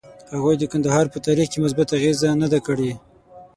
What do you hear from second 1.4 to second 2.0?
کې مثبته